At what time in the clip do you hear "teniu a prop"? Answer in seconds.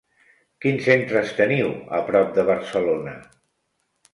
1.41-2.33